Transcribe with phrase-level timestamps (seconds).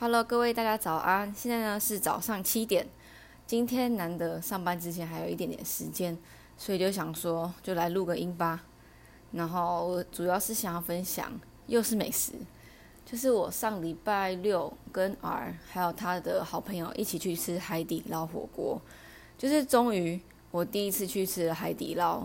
[0.00, 1.34] Hello，各位大家早安！
[1.34, 2.86] 现在呢是早上七点，
[3.48, 6.16] 今天难得上班之前还有一点点时间，
[6.56, 8.62] 所以就想说就来录个音吧。
[9.32, 11.32] 然后主要是想要分享，
[11.66, 12.34] 又是美食，
[13.04, 18.80] 就是我上礼拜六跟 R 还有他的好朋友一起去吃海底捞火锅，
[19.36, 20.20] 就是终于
[20.52, 22.24] 我第一次去吃海底捞。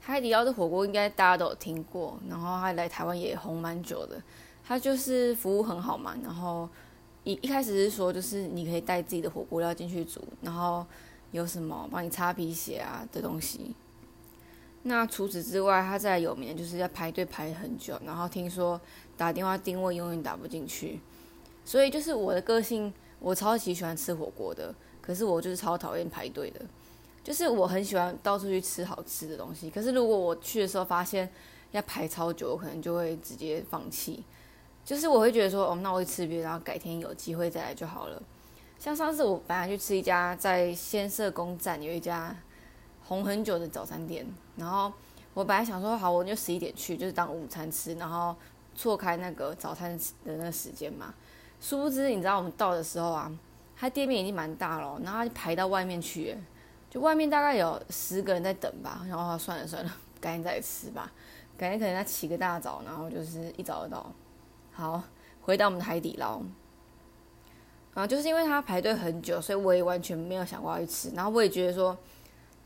[0.00, 4.18] 海底捞的火锅应该大家都有听过，然后他来台湾也红蛮久的。
[4.66, 6.68] 他就是服务很好嘛，然后
[7.22, 10.84] 一一开始是说，就是你可以带自己的火锅料进去煮，然后
[11.32, 13.74] 有什么帮你擦皮鞋啊的东西。
[14.84, 18.80] 那除此之外，他再有名的就是要排队排很久，然后听说
[19.16, 21.00] 打电话定位永远打不进去。
[21.64, 26.60] 所以就是我的个性，我超级喜欢吃火锅的，可是我就是超讨厌排队的。
[27.22, 31.26] 就是我很喜欢到处去吃好吃的东西，可是如果我去的时候发现
[31.70, 34.22] 要排超久，我可能就会直接放弃。
[34.84, 38.22] 就是我会觉得说，哦，那我去吃别的，然后改天有机会再来就好了。
[38.78, 42.36] 像上次我本来去吃一家在先社公站有一家
[43.04, 44.26] 红很久的早餐店，
[44.56, 44.92] 然后
[45.32, 48.36] 我本来想说，好，我就十一点去，就是当午餐吃，然后
[48.74, 51.14] 错开那个早餐的那时间嘛。
[51.60, 53.32] 殊不知，你知道我们到的时候啊，
[53.74, 56.36] 他店面已经蛮大了，然后就排到外面去，
[56.90, 59.00] 就外面大概有十个人在等吧。
[59.08, 61.10] 然后算了算了，赶紧 再吃吧。
[61.56, 64.12] 感觉可能要起个大早，然后就是一早就到。
[64.76, 65.00] 好，
[65.42, 66.42] 回到我们的海底捞，
[67.94, 71.10] 啊，就是因为它排队很久，所以我也完全没有想过要去吃。
[71.14, 71.96] 然后我也觉得说，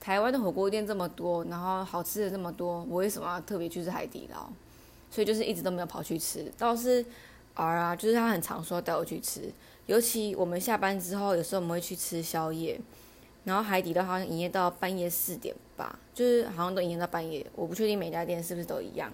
[0.00, 4.48] 台湾的火锅店这么多，然后好吃的这么多，我为什么要特别去吃海底捞？
[5.10, 6.50] 所以就是一直都没有跑去吃。
[6.56, 7.04] 倒是
[7.52, 9.52] 儿啊，就是他很常说带我去吃，
[9.84, 12.80] 尤其我们下班之后，有时候我们会去吃宵夜。
[13.44, 19.10] 然后海底捞好像营业到半夜四点吧，就是好像都营业到半夜，我不确定每家店是不是都一样。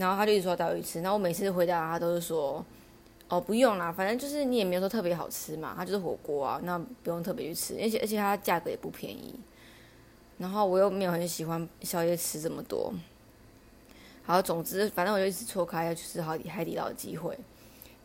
[0.00, 2.64] 然后他就一直说带我去吃，然后我每次回答他都是说，
[3.28, 9.38] 哦不用啦，反正就是你也没有说特别好吃嘛，它就是火锅啊，那不用特别去吃，而且而且它价格也不便宜，
[10.38, 12.94] 然后我又没有很喜欢宵夜吃这么多，
[14.24, 17.38] 好，总之反正我就一直错开要去吃海底海底捞的机会，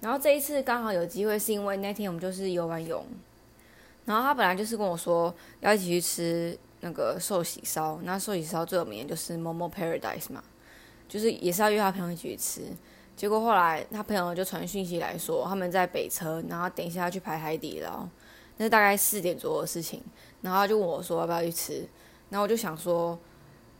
[0.02, 3.06] 然后这一次刚好有机会是因为那天我们就是游完泳，
[4.04, 10.44] 然后他本来就是跟我说要一起去吃那个寿喜烧，那寿喜烧最有名的就是 Momo Paradise 嘛。
[11.08, 12.62] 就是也是要约他朋友一起去吃，
[13.16, 18.08] 结果后来他朋友就传讯息来说他们在北车，然后等一下要去排海底捞，
[18.58, 20.04] 那是大概四点左右的事情，
[20.42, 21.88] 然后他就问我说要不要去吃，
[22.30, 23.18] 然后我就想说，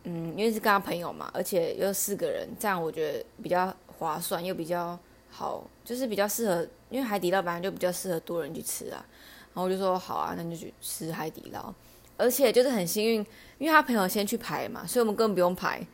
[0.04, 4.98] 嗯，因为是跟他朋友嘛，而且又四个人，这样我觉得比较划算又比较
[5.28, 9.04] 好，就是比较适合，因为海底捞本来就比较适合多人去吃啊，
[9.52, 11.74] 然后我就说好啊，那就去吃海底捞，
[12.16, 13.26] 而且就是很幸运，
[13.58, 15.86] 因为他朋友先去排嘛，所以我们根本不用排。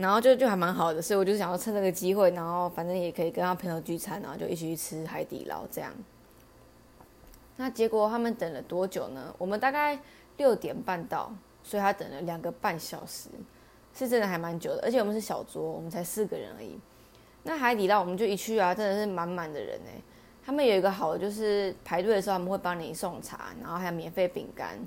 [0.00, 5.92] 然后就就还蛮好的，所以我就想要趁这个机会，然后反正也可以跟他朋友聚餐，然后就一起去吃海底捞这样。
[7.56, 9.34] 那结果他们等了多久呢？
[9.36, 9.98] 我们大概
[10.38, 11.30] 六点半到，
[11.62, 13.28] 所以他等了两个半小时，
[13.94, 14.82] 是真的还蛮久的。
[14.82, 16.78] 而且我们是小桌，我们才四个人而已。
[17.42, 20.00] 那海底捞我们就一去啊，真的是满满的人哎。
[20.42, 24.78] 他们有一个好的就是排队的时候他们会帮你送茶，然后还有免费饼干，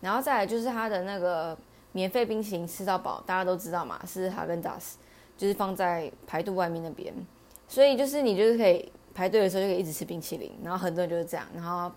[0.00, 1.56] 然后再来就是他的那个。
[1.92, 4.98] 免费冰淇淋吃到饱，大家都知道嘛，是哈根达斯，
[5.36, 7.12] 就是放在排队外面那边，
[7.66, 11.90] 所以就是你就是可以排队的时候就可以一直吃冰淇淋，然后很多人就是这样，然后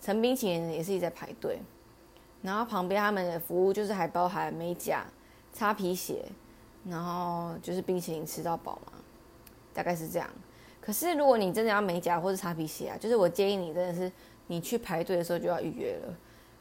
[0.00, 1.58] 盛冰淇淋也是一直在排队，
[2.40, 5.04] 然后旁边他们的服务就是还包含美甲、
[5.52, 6.24] 擦皮鞋，
[6.88, 8.92] 然后就是冰淇淋吃到饱嘛，
[9.74, 10.28] 大概是这样。
[10.80, 14.10] 可是如果你真的要美甲或者擦皮鞋啊，就是我建议你真的是
[14.48, 16.14] 你去排队的时候就要预约了。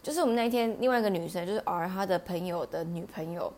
[0.04, 3.54] 就是我们那一天，另外一个女生，就是 R 她的朋友的女朋友，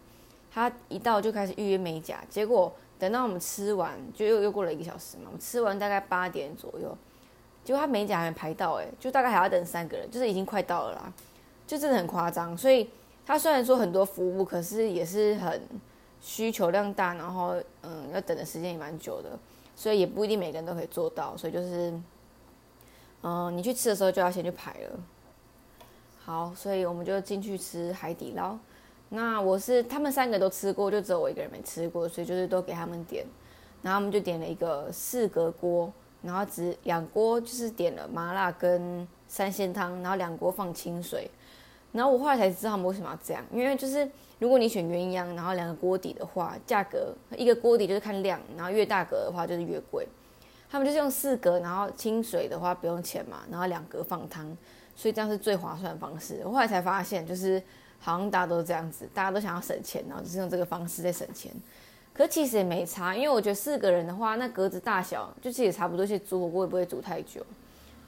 [0.51, 5.23] 她一到就开始预约美甲，结果等到我们吃完，就又又过了一个小时嘛。
[5.27, 6.97] 我们吃完大概八点左右，
[7.63, 11.13] 结果她美甲还没排到，哎，就大概还要等三个人，就是已经快到了啦，
[11.65, 12.57] 就真的很夸张。
[12.57, 12.89] 所以
[13.25, 15.61] 她虽然说很多服务，可是也是很
[16.19, 19.39] 需求量大，然后嗯，要等的时间也蛮久的，
[19.77, 21.37] 所以也不一定每个人都可以做到。
[21.37, 21.93] 所以就是，
[23.21, 24.99] 嗯，你去吃的时候就要先去排了。
[26.25, 28.57] 好，所以我们就进去吃海底捞。
[29.09, 33.25] 那我是他们三个都吃过，就只有我一个人没吃过，所以就是都给他们点。
[33.81, 35.91] 然后我们就点了一个四格锅，
[36.21, 41.29] 然后只两锅就是点了麻辣跟三鲜汤，然后两锅放清水。
[41.91, 44.09] 然后我后来才知道他们为什么要这样，因为就是
[44.39, 50.07] 如果你选鸳鸯，然后两个锅底的话，价格一个锅底就是看量，然后越大格的话就是越贵。
[50.71, 54.57] 他们就是用四格，然后清水的话不用钱嘛，然后两格放汤。
[54.95, 56.41] 所以这样是最划算的方式。
[56.43, 57.61] 我后来才发现，就是
[57.99, 61.51] 好像大家都是这样子，大家都想要省钱，然后就是用这个方式在省钱。
[62.13, 67.43] 可其实也没差，因为我觉得四个人的话，那格子大小就其实也差不多，其实煮火锅也不会煮太久。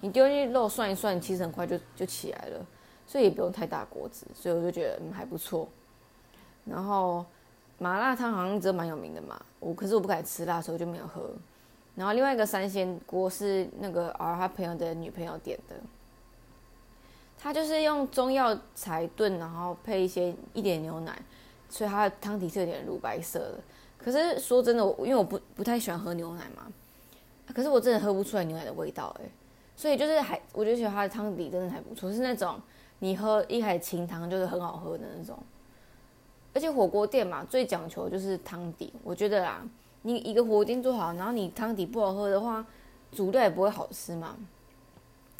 [0.01, 2.65] 你丢进去肉涮一涮，其实很快就就起来了，
[3.07, 5.67] 所以也不用太大锅子，所以我就觉得嗯还不错。
[6.65, 7.25] 然后
[7.79, 11.31] 麻辣烫好像真蛮有名的嘛，我可是我不敢吃辣，所以我就没有喝。
[11.95, 15.75] 然后另外一个三鲜锅是那个儿他朋友的女朋友点的，
[17.45, 21.15] 它就是用中药材炖，然后配一些一点牛奶，
[21.69, 23.59] 所以它的汤底是有点乳白色的。
[23.99, 26.65] 可是说真的，我因为我不不太喜欢喝牛奶嘛，
[27.53, 29.29] 可是我真的喝不出来牛奶的味道哎，
[29.75, 32.59] 所以就是还我就觉得它的汤底真的还不错，是那种
[32.97, 35.37] 你喝一海清汤就是很好喝的那种。
[36.51, 39.63] 而且火锅店嘛，最讲求就是汤底，我觉得啦，
[40.01, 42.65] 你一个火锅店做好，然后你汤底不好喝的话，
[43.11, 44.35] 煮料也不会好吃嘛。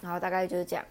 [0.02, 0.86] 然后大概就是这样。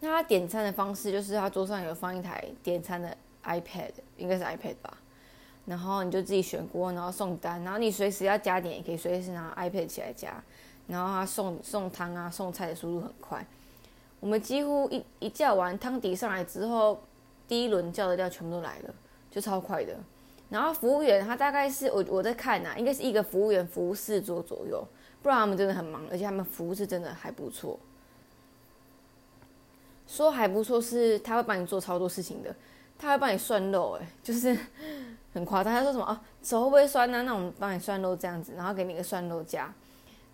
[0.00, 4.96] 那他点餐的方式就是他桌上有放一台点餐的 iPad，应该是 iPad 吧。
[5.66, 10.34] 然后你就自己选锅，然后送单，然后你随时要加点也可以随时拿 iPad 起来加。
[10.86, 13.42] 然后他送送汤啊送菜的速度很快，
[14.20, 17.00] 我们几乎一一叫完汤底上来之后，
[17.48, 18.94] 第一轮叫的料全部都来了，
[19.30, 19.96] 就超快的。
[20.50, 24.86] 然后服务员他大概是我我在看呐，应该是一个服务员服务四桌左右，
[25.22, 27.80] 不然他们真的很忙，而且他们服务是真的还不错。
[30.14, 32.54] 说还不错是他会帮你做超多事情的，
[32.98, 34.56] 他会帮你涮肉，哎， 就是。
[35.34, 36.22] 很夸张，他说什么啊？
[36.44, 37.24] 手会不会酸呢？
[37.24, 39.74] 那我们帮你涮肉这样子，然后给你一个涮肉架，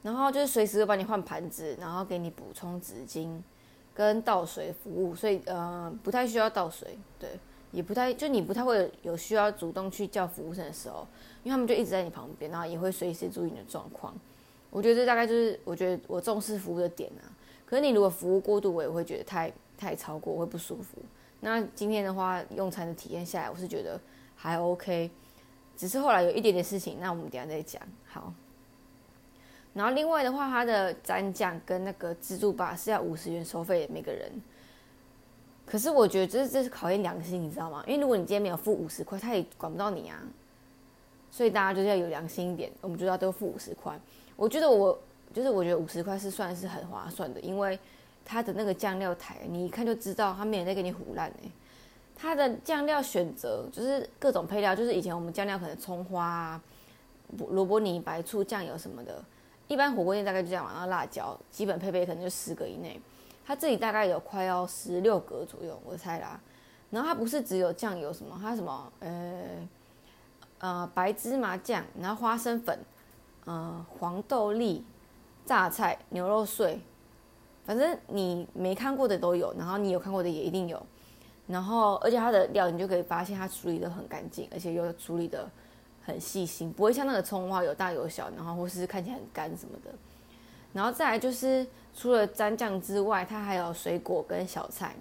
[0.02, 3.40] 然后就是随时会帮你换盘子，然后给你补充纸巾
[3.94, 7.30] 跟倒水服务，所以呃不太需要倒水，对，
[7.72, 11.06] 也不太就你不太会有需要主动去叫服务生的时候，
[11.44, 14.14] 因为他们就一直在你旁边，然后也会随时注意你的状况。
[14.68, 17.24] 我觉得这大概就是我觉得我重视服务的点啊。
[17.64, 19.50] 可是你如果服务过度，我也会觉得太
[19.80, 20.98] 太超过，会不舒服。
[21.40, 23.98] 那今天的话，用餐的体验下来，我是觉得。
[24.42, 25.10] 还 OK，
[25.76, 27.82] 只是后来有一点点事情，那我们等下再讲。
[28.06, 28.32] 好，
[29.74, 34.32] 然后另外的话，它的蘸酱跟那个自助吧是要五十元收费每个人。
[35.66, 37.84] 可是我觉得这这是考验良心，你知道吗？
[37.86, 40.22] 因为如果你今天没有付五十块，他也管不到你啊。
[41.30, 44.00] 所以大家就是要有良心一点，我们就要都付五十块。
[44.36, 44.98] 我觉得我
[45.34, 47.78] 就是我觉得五十块是算是很划算的，因为
[48.30, 51.50] 它的那个酱料台，你一看就知道他没有在给你胡烂哎。
[52.14, 56.62] 它的酱料选择就是各种配料，就是以前我们酱料可能葱花啊、
[57.48, 59.20] 萝卜泥、白醋、酱油什么的，
[59.66, 63.00] 一般火锅店大概就这样，然后辣椒基本配备可能就十个以内。
[63.44, 66.40] 它这里大概有快要十六格左右，我猜啦。
[66.88, 69.68] 然后它不是只有酱油什么，它什么呃
[70.58, 72.78] 呃白芝麻酱，然后花生粉，
[73.46, 74.84] 呃黄豆粒、
[75.44, 76.80] 榨菜、牛肉碎，
[77.70, 80.84] 反正你没看过的都有，然后你有看过的也一定有。
[81.46, 85.49] 然后，而且它的料你就可以发现它处理的很干净，而且又处理的
[86.05, 89.90] 很细心，不会像那个葱花有大有小，然后或是看起来很干什么的。
[90.72, 91.64] 然后再来就是
[91.94, 94.96] 除了蘸酱之外，它还有水果跟小菜。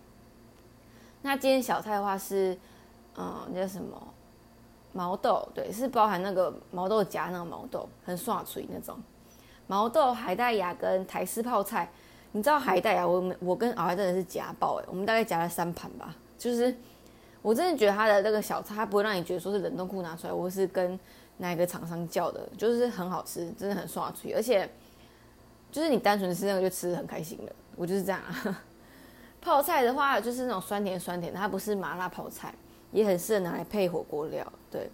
[1.24, 2.56] 那今天小菜的话是，
[3.18, 4.00] 嗯，叫什么
[4.94, 5.50] 毛豆？
[5.56, 8.96] 对，是包含那个毛豆夹那个毛豆，很爽脆那种
[9.66, 11.90] 毛豆海带芽跟台式泡菜。
[12.32, 16.16] 你知道海带啊，我们我跟敖真的是夹爆诶，我们大概夹了三盘吧。
[16.38, 16.74] 就是
[17.42, 21.00] 我真的觉得它的那个小菜，它不会让你觉得说是冷冻库拿出来，或是跟
[21.38, 24.70] 哪一个厂商叫的，就是很好吃，真的很爽脆，而且
[25.72, 28.22] 就是你单纯吃那个就吃的很开心的，我就是这样。
[29.42, 32.54] 泡菜的话就是那种酸甜酸甜的，它不是麻辣泡菜，
[32.92, 34.46] 也很适合拿来配火锅料。
[34.70, 34.90] 对，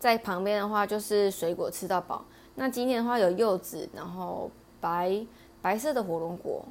[0.00, 2.24] 在旁边的话就是水果吃到饱。
[2.56, 5.24] 那今天的话有柚子，然后白
[5.62, 6.64] 白色的火龙果，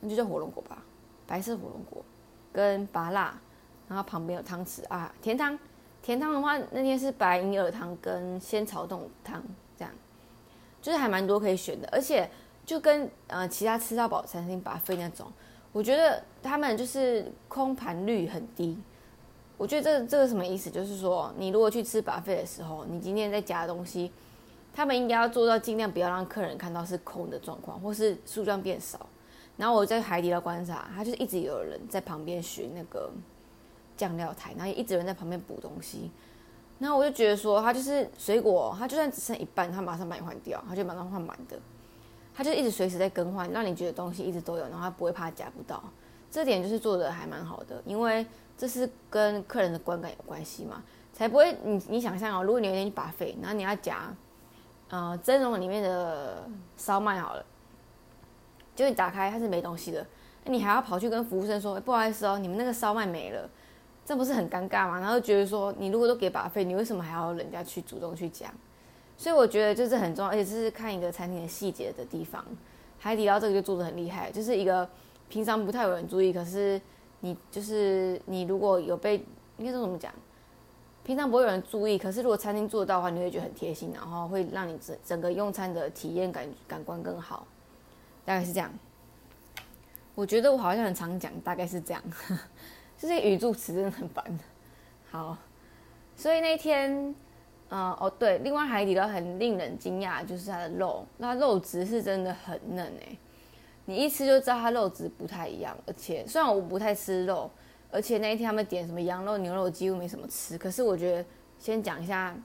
[0.00, 0.82] 那就叫火龙果吧，
[1.26, 2.04] 白色火龙果。
[2.50, 3.38] 跟拔辣，
[3.86, 5.56] 然后旁边有汤匙啊，甜汤，
[6.02, 9.40] 甜汤的话那天是白银耳汤跟仙草冻汤，
[9.76, 9.94] 这样，
[10.82, 12.28] 就是还蛮多可以选的，而且
[12.64, 15.30] 就跟呃其他吃到饱餐厅把费那种，
[15.70, 18.76] 我觉得他们就是空盘率很低，
[19.56, 20.68] 我觉得这这个什么意思？
[20.68, 24.10] 就是说你如果去吃把费的时候，你今天在夹东西，
[24.78, 29.04] 他们应该要做到尽量不要让客人看到是空的状况，或是数量变少。
[29.56, 33.10] 然后我在海底捞观察，他就是一直有人在旁边学那个
[33.96, 36.12] 酱料台，然后一直有人在旁边补东西。
[36.78, 41.58] 然后我就觉得说，他就是水果，他就算只剩一半，他马上把你换掉，他就马上换满的。
[42.32, 45.82] 他就一直随时在更换，让你觉得东西一直都有，然后他不会怕夹不到。
[46.30, 48.24] 这点就是做的还蛮好的，因为
[48.56, 54.14] 这是跟客人的观感有关系嘛，才不会你你想象哦，如果你有一天去把费，然后你要夹，
[54.90, 57.44] 呃，蒸笼里面的烧麦好了。
[58.74, 60.06] 就你打开它是没东西的，
[60.44, 63.48] 那你还要跑去跟服务生说不好意思哦，你们那个烧麦没了，
[64.06, 65.00] 这不是很尴尬吗？
[65.00, 68.50] 然后觉得说，你如果都给把费，你为什么还要人家去主动去讲？
[69.16, 72.44] 所以我觉得就是很重要，而且这是看一个餐厅的细节的地方。
[73.00, 74.88] 海底捞这个就做的很厉害，就是一个
[75.28, 76.80] 平常不太有人注意，可是
[77.18, 79.16] 你就是你如果有被
[79.56, 80.12] 应该说怎么讲，
[81.08, 87.46] 平常不会有人注意，可是如果餐厅做到的话，你会觉得很贴心，然后会让你整整个用餐的体验感感官更好，
[88.26, 88.70] 大概是这样。
[90.14, 92.02] 我觉得我好像很常讲，大概是这样。
[92.98, 94.22] 这些语助词真的很烦。
[95.10, 95.34] 好，
[96.14, 97.14] 所以那天，
[97.70, 103.18] 呃，哦对，另外海底捞很令人惊讶，就是它的肉，那肉质是真的很嫩诶，
[103.86, 105.74] 你一吃就知道它肉质不太一样。
[105.86, 107.50] 而且虽然我不太吃肉，
[107.90, 111.24] 而且那一天他们点什么羊肉、牛肉几乎没什么吃，可是我觉得
[111.58, 112.36] 先讲一下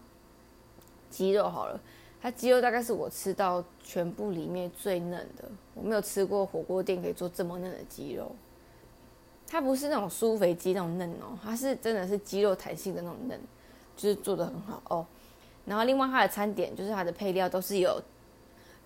[1.10, 1.80] 鸡肉好了。
[2.22, 8.34] 它鸡肉大概是我吃到全部里面最嫩的，我没有吃过火锅店可以做这么嫩的鸡肉。
[9.46, 13.38] 它不是那种酥肥鸡那种嫩哦，它是真的是鸡肉弹性的那种嫩，
[13.98, 15.06] 就是做的很好哦。
[15.66, 18.02] 然后另外它的餐点就是它的配料都是有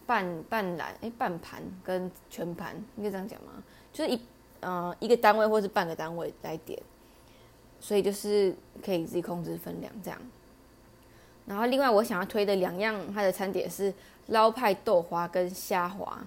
[0.08, 3.64] 半半篮哎半盘跟全盘，应该这样讲吗？
[3.94, 4.20] 就是一
[4.62, 6.82] 呃一个单位或是半个单位来点，
[7.80, 10.20] 所以就是可以自己控制分量这样。
[11.46, 13.94] 然后另外我想要推的两样，它的餐点是
[14.28, 16.20] 捞派豆花跟虾滑。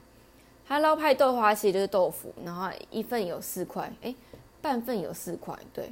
[0.66, 4.14] 它捞派豆花其实就是豆腐，然后一份有四块，哎，
[4.62, 5.90] 半份有四块，对。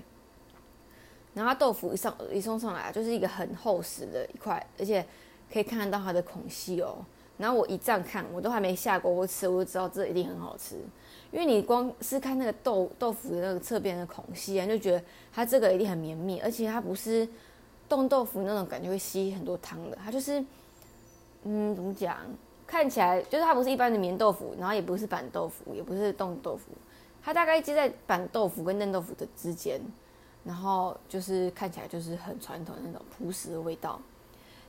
[1.34, 5.04] 然后豆腐一上一送上来就是一个很厚实的一块，而且
[5.52, 7.04] 可以看得到它的孔隙哦。
[7.38, 10.76] 然后我一这样看，我都还没下锅吃，我就知道这一定很好吃，
[11.30, 15.02] 因为你光是看那个豆豆腐的那个侧边的孔隙啊，就觉得
[15.32, 17.26] 它这个一定很绵密，而且它不是。
[17.88, 20.44] 冻豆腐那种感觉会吸很多汤的，它就是，
[21.44, 22.18] 嗯，怎么讲？
[22.66, 26.64] 看起来就是它不是一般的棉豆腐，然后也不是板豆腐，也不是冻豆腐，
[27.22, 29.80] 它大概接在板豆腐跟嫩豆腐的之间，
[30.44, 33.98] 然后就是看起来就是很传统那种朴实的味道。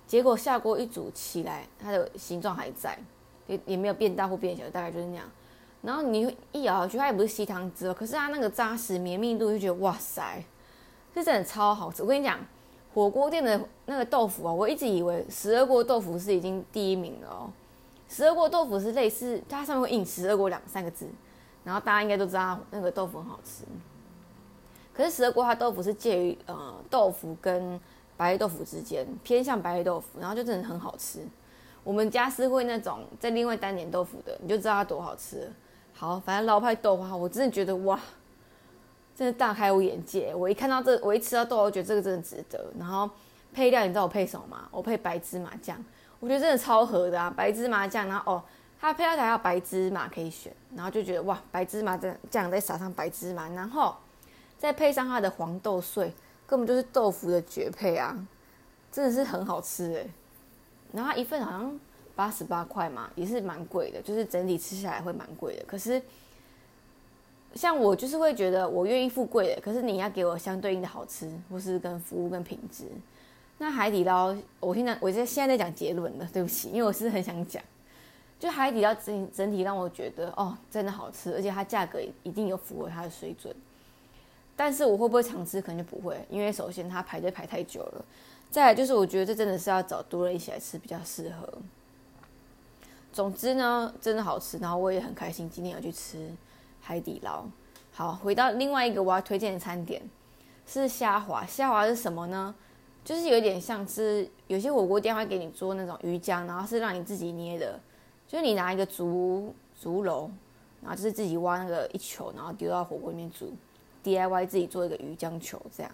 [0.10, 3.00] 结果下锅一煮起来，它的形状还在，
[3.48, 5.26] 也也没有变大或变小，大概就是那样。
[5.82, 10.44] 然后你一咬下去，它也不是吸汤汁，可是它那个扎实绵密度就觉得哇塞，
[11.14, 12.04] 这真的超好吃。
[12.04, 12.38] 我跟你讲。
[12.92, 17.50] 火锅店的那个豆腐啊，我一直以为十二锅豆腐是已经第一名了哦。
[18.10, 21.08] 十二锅豆腐是类似，它上面会印十二锅两三个字，
[21.64, 23.64] 然后大家应该都知道那个豆腐很好吃。
[24.92, 27.80] 可是十二锅它豆腐是介于呃豆腐跟
[28.20, 31.26] 白豆腐之间，偏向白豆腐，然后就真的很好吃。
[31.86, 35.50] 我们家是会那种在另外单点豆腐的，你就知道它多好吃。
[35.94, 37.98] 好，反正老派豆花，我真的觉得哇。
[39.16, 40.34] 真的大开我眼界！
[40.34, 42.72] 我一看到这，我一吃到豆，我觉得这个真的值得。
[42.80, 43.10] 然后
[43.54, 44.70] 配料，你知道我配什么吗？
[44.72, 45.78] 我配白芝麻酱，
[46.22, 47.30] 我觉得真的超合的啊！
[47.36, 48.44] 白芝麻酱，然后哦，
[48.80, 53.94] 它配料还有白芝麻可以选，然后就觉得哇，白芝麻酱酱再撒上白芝麻，然后
[54.58, 56.14] 再配上它的黄豆碎，
[56.50, 58.18] 根本就是豆腐的绝配啊！
[58.92, 60.10] 真的是很好吃诶。
[60.92, 61.80] 然后一份好像
[62.16, 65.64] 八十八块嘛，也是蛮贵的，就是整体吃下来会蛮贵的。
[65.66, 66.02] 可是。
[67.56, 72.86] 像我就是会觉得我愿意付贵的，可是你要给我相对应的好吃，或是跟服务跟品质。
[73.58, 77.60] 那海底捞，我现在我在现在在讲结论了，对不起，因为我是很想讲，
[78.40, 83.52] 就海底捞整整体让我觉得哦，真的好吃，而且它价格一定有符合它的水准。
[84.60, 88.06] 但是我会不会常吃，可能就不会，因为首先它排队排太久了，
[88.52, 91.48] 再来就是我觉得这真的是要找多人一起来吃比较适合。
[93.14, 96.30] 总之呢，真的好吃，然后我也很开心今天要去吃。
[96.82, 97.46] 海底捞，
[97.94, 100.02] 好，回到另外一个我要推荐的餐点
[100.68, 101.46] 是虾滑。
[101.46, 102.54] 虾滑是什么呢？
[103.06, 107.80] 就是有点像是有些火锅店会给你做那种鱼浆，然后是让你自己捏的，
[108.28, 110.30] 就是你拿一个竹竹篓，
[110.82, 113.54] 然后就是自己挖那个一球，然后丢到火锅里面煮
[114.04, 115.92] ，DIY 自己做一个鱼浆球这样。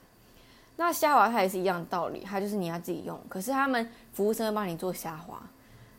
[0.75, 5.41] 那虾滑它也是一样的道理，它就是你要自己用，可是他们服务生会帮你做虾滑。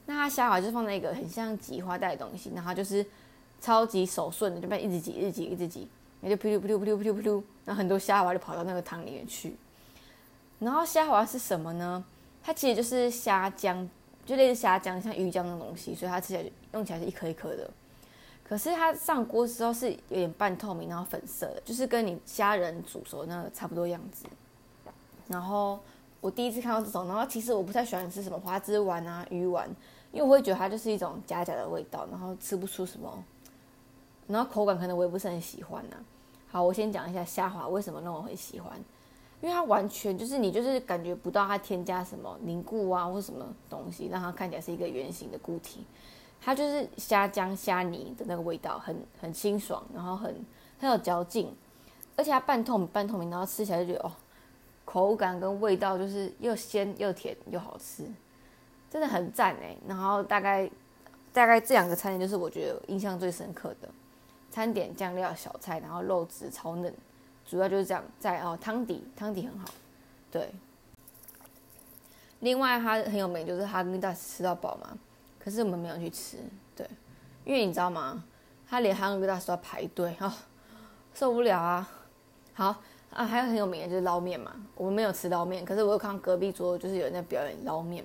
[0.07, 3.05] 那它虾滑就是放在一个很像挤花袋的东西，然后就是。
[3.59, 5.89] 超级手顺的，就被一直挤，一直挤，一直挤，
[6.21, 9.57] 也就噗噜噗噜噗噜噗噜噗噜，然后很多虾滑就跑到那个汤里面去。
[10.59, 12.05] 然后虾滑是什么呢？
[12.45, 13.89] 它其实就是虾浆，
[14.27, 16.45] 就类似虾浆，像鱼浆的东西，所以它吃起来
[16.75, 17.69] 用起来是一颗一颗的。
[18.49, 24.25] 可是它上锅之后是有点半透明，然后粉色的，就是跟你虾仁煮熟那个差不多样子。
[25.27, 25.81] 然后
[26.21, 29.69] 我第一次看到这种，然后其实我不太喜欢吃什么花枝丸啊、鱼丸，
[30.13, 33.25] 因为我会觉得它就是一种假假的味道，然后吃不出什么。
[34.29, 35.97] 然后口感可能我也不是很喜欢呐。
[36.49, 38.73] 好，我先讲一下虾滑为什么让我很喜欢，
[39.41, 45.85] 因为它完全就是你就是感觉不到它添加什么凝固啊或什么东西，让它看起来是一个圆形的固体。
[46.41, 50.35] 它就是虾浆虾泥的那个味道，很很清爽，然后很
[50.79, 51.55] 很有嚼劲。
[52.17, 54.13] 而且它半透明半透明，然后吃起来就觉得哦，
[54.85, 58.05] 口感跟味道就是又鲜又甜又好吃，
[58.89, 59.77] 真的很赞哎。
[59.87, 60.71] 然后大概
[61.33, 63.89] 大概这两个餐点就是我觉得印象最深刻的
[64.51, 66.95] 餐点，酱料小菜，然后肉质超嫩，
[67.45, 68.03] 主要就是这样。
[68.19, 69.69] 在哦汤底汤底很好，
[70.31, 70.51] 对。
[72.41, 74.97] 另外它很有名就是哈根达斯吃到饱嘛，
[75.47, 76.39] 可是我们没有去吃，
[76.75, 76.85] 对，
[77.45, 78.25] 因为你知道吗？
[78.69, 80.33] 他连哈根达斯都要排队哦，
[81.15, 81.89] 受不了啊！
[82.53, 82.83] 好
[83.15, 84.53] 啊，还有很有名的就是捞面嘛。
[84.75, 88.05] 我们没有吃捞面，可是我有看到隔壁桌就是有人在表演捞面。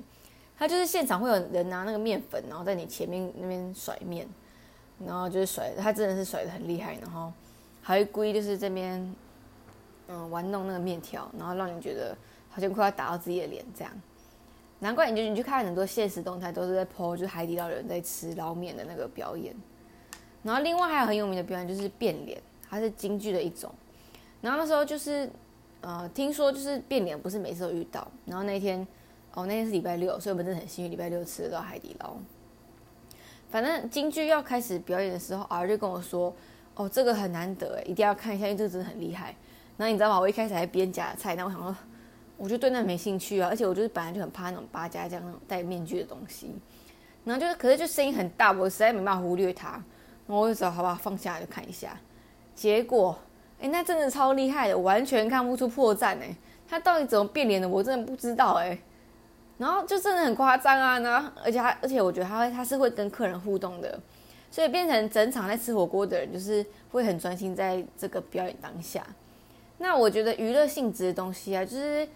[0.56, 4.30] 他就是现场会有人拿那个面粉，然后在你前面那边甩面，
[5.04, 6.94] 然后就是甩，他真的是甩的很厉害。
[7.02, 7.34] 然后
[7.82, 9.16] 还会故意就是这边
[10.10, 12.16] 嗯玩弄那个面条，然后让你觉得
[12.52, 13.92] 好像快要打到自己的脸这样。
[14.82, 19.56] 难怪你就你去看很多现实动态都是在 po 就是海底捞人在吃捞面的那个表演。
[20.44, 23.72] 然后另外还有很有名的表演就是变脸，它是京剧的一种。
[24.42, 25.30] 然后那时候就是，
[25.82, 28.06] 呃，听说就是变脸不是每次都遇到。
[28.26, 28.86] 然后那天，
[29.36, 32.16] 哦，那天是礼拜六，所以我们真的很幸运，礼拜六吃得到海底捞。
[33.52, 36.34] 反正京剧要开始表演的时候，儿就跟我说
[36.74, 39.36] ：“哦，这个很难得，一定要看一下，因为这个真的很厉害。”
[39.78, 40.20] 然后你知道吗？
[40.20, 41.76] 我一开始还编假菜，但我想说，
[42.42, 46.50] 我就对那没兴趣啊，而且我就是本来就很怕那种八家将那种戴面具的东西。
[47.24, 49.80] 然后就是，可是就声音很大，我实在没办法忽略它。
[50.26, 51.96] 我就走，好吧，放下来就看一下。
[52.56, 53.16] 结果，
[53.60, 56.36] 哎，那真的超厉害的，完全看不出破绽哎。
[56.68, 58.76] 他到底怎么变脸的，我真的不知道哎。
[59.60, 64.00] 然后就真的很夸张啊，然后而且他，而且我觉得他会，他是会跟客人互动的，
[64.50, 69.06] 所以变成整场在吃火锅的人就是会很专心在这个表演当下。
[69.78, 72.08] 那我觉得娱乐性质的东西啊，就是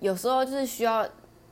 [0.00, 1.06] 有时候就是需要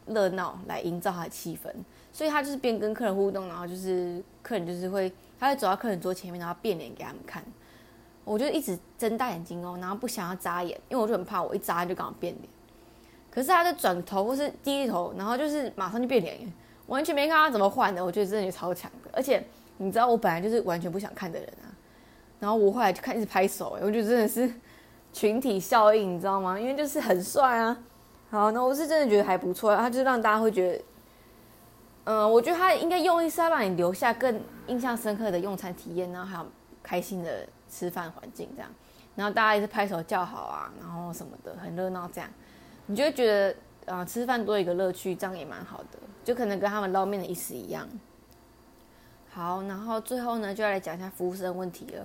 [0.07, 1.71] 热闹来营造他的气氛，
[2.13, 5.13] 所以他就是边跟客人互动，然后就是客人就是会。
[5.37, 7.43] 他会走到客人桌前面，然后变脸给他们看。
[8.25, 12.49] 我就一直睁大眼睛哦，然后不想要眨眼，因为我就很怕我一眨就刚好变脸。
[13.31, 16.51] 可是他就转头或是低头，然后就是马上就变脸，
[16.87, 18.03] 完全没看他怎么换的。
[18.03, 19.11] 我觉得真的超强的。
[19.13, 19.45] 而且
[19.77, 21.69] 你知道，我本来就是完全不想看的人啊。
[22.39, 24.51] 然后我后来就看一直拍手，我觉得真的是
[25.13, 26.59] 群体效应，你知道吗？
[26.59, 27.77] 因为就是很帅啊。
[28.35, 30.85] 好，那我是真的觉得还不错，他就让大家会觉得。
[32.03, 36.51] 嗯，我觉得他应该用意是要让你留下更印象深刻的用餐体验，然后还有
[36.83, 38.69] 开心的吃饭环境这样，
[39.15, 42.29] 然后大家一直拍手叫好啊，然后什么的很热闹这样，
[42.87, 47.89] 你就会觉得啊吃饭多一个乐趣，这样也蛮好的，就可能跟他们捞面的意思一样。
[49.31, 52.05] 好，然后最后呢就要来讲一下服务生问题了。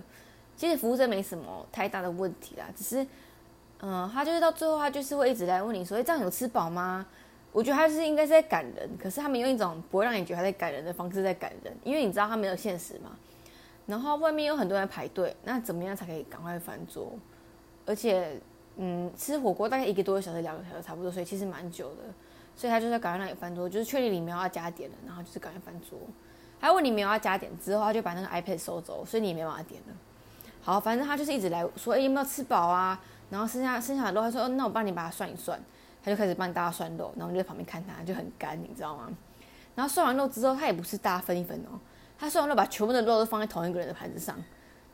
[0.55, 3.07] 其实服务生没什么太大的问题啦，只是
[3.81, 7.05] 嗯他就是到最后他就是会一直来问你说，哎这样有吃饱吗？
[7.51, 13.11] 我觉得他是应该是在赶人，可是他们用一种不会让你觉得他在赶人的方式在赶人，因为你知道他没有限时嘛。
[13.87, 17.11] 然后外面有很多人排队，那怎么样才可以赶快翻桌？
[17.87, 18.39] 而且，
[18.75, 22.03] 嗯，吃火锅大概一个多小时、两个小时差不多，所以其实蛮久的。
[22.55, 25.97] 所以他就是要赶快让你翻桌，就是确定你没有要加点了，然后就是赶快翻桌。
[26.61, 29.93] 他问你没有要加点之后，他就把那个 iPad 收走，所以你也没办法点了。
[30.61, 33.01] 好，反正他就是一直来说，哎，有没有吃饱啊？
[33.29, 35.59] 然后剩下剩下的肉，他说，那我帮你把它算一算。
[36.01, 39.09] 他就开始帮大家涮肉，然后就在旁边看他，就很干，你知道吗？
[39.75, 41.77] 然后涮完肉之后，他也不是大家分一分哦，
[42.17, 44.41] 他涮完肉把全部的肉都放在同一个人的盘子上，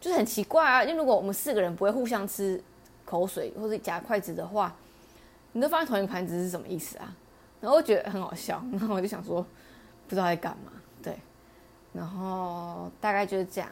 [0.01, 0.83] 就是很奇怪啊。
[0.83, 2.61] 因为如果我们四个人不会互相吃
[3.05, 4.75] 口水或者夹筷子的话，
[5.51, 7.15] 你都放在同一个盘子是什么意思啊？
[7.61, 9.43] 然后我觉得很好笑，然后我就想说，
[10.07, 10.71] 不知道在干嘛，
[11.03, 11.15] 对。
[11.93, 13.69] 然后大概就是这样，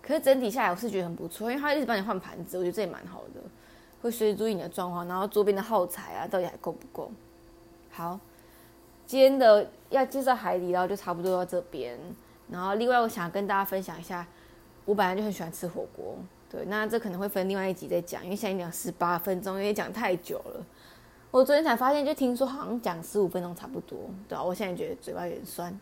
[0.00, 3.40] 可是整体下来我是觉得很不错，因为他一直帮你换盘子，我觉得这也蛮好的。
[4.02, 7.10] 会随时注意你的状况，然后桌边的耗材啊，到底还够不够？
[7.90, 8.18] 好，
[9.06, 11.96] 今天的要介绍海底捞就差不多到这边。
[12.50, 14.26] 然后另外我想跟大家分享一下，
[14.84, 16.16] 我本来就很喜欢吃火锅，
[16.50, 20.66] 对，那这可能会分另外一集再讲，因为现在讲十八分钟，因为讲太久了。
[21.30, 25.80] 我昨天才发现，就听说好像讲十五分钟差不多，对啊，我现在觉得嘴巴有点酸。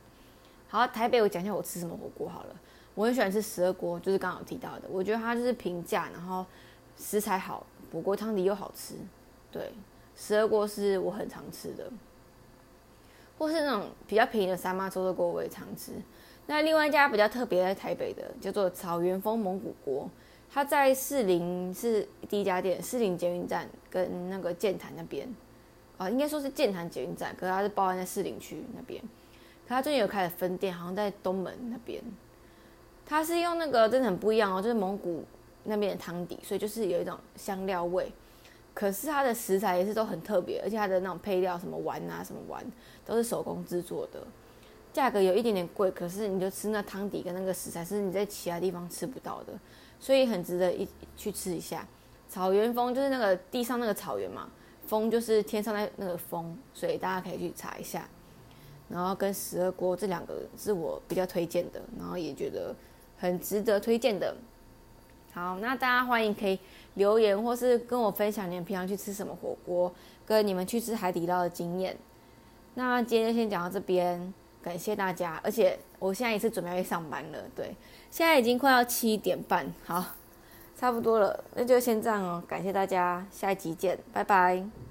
[0.68, 2.54] 好，台北我讲一下我吃什么火锅好了。
[2.94, 6.44] 我很喜欢吃十二锅，就是刚好提到的，我觉得它就是平价，然后
[6.96, 7.64] 食材好。
[7.92, 8.94] 火锅汤底又好吃，
[9.50, 9.72] 对，
[10.16, 11.90] 十二锅是我很常吃的，
[13.38, 15.92] 或是那种比较便宜的三妈粥的锅我也常吃。
[16.46, 20.08] 那另外一家比较特别在台北的叫做草原风蒙古锅，
[20.50, 25.28] 它在士林是第一家店，士林捷运站跟那个建潭那边，
[25.96, 32.02] 啊，应该说是建潭捷运站，可是它是包含在士林区那边，可它最近有开了分店，好像在东门那边，
[33.06, 35.24] 它是用那个真的很不一样哦，就是蒙古。
[35.64, 38.12] 那边的汤底，所以就是有一种香料味，
[38.72, 42.64] 可是它的食材也是都很特别，而且它的那种配料，什么丸啊，什么丸，
[43.04, 44.26] 都是手工制作的，
[44.92, 49.52] 价格有一点点贵，可是你就吃那汤底跟那个食材，是你在其他地方吃不到的，
[49.98, 51.86] 所以很值得一去吃一下。
[52.28, 54.48] 草原风就是那个地上那个草原嘛，
[54.86, 58.08] 风就是天上那那个风，所以大家可以去查一下。
[58.88, 62.74] 然后跟十二锅这两个是我比较推荐的，然后也觉得
[63.18, 64.34] 很值得推荐的。
[65.32, 66.58] 好，那大家欢迎可以
[66.94, 69.92] 留言或是跟我分享你们平常去吃什么火锅，
[70.26, 71.96] 跟你们去吃海底捞的经验。
[72.74, 75.40] 那今天先讲到这边，感谢大家。
[75.42, 77.74] 而且我现在也是准备要去上班了，对，
[78.10, 80.04] 现在已经快要七点半，好，
[80.76, 82.42] 差不多了，那就先这样哦。
[82.48, 84.89] 感谢大家，下一集见，拜拜。